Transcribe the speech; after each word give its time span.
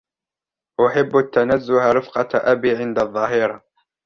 أحب 0.87 1.17
التنزه 1.17 1.91
رفقة 1.91 2.27
أبي 2.33 2.75
عند 2.75 2.99
الظهيرة 2.99 3.63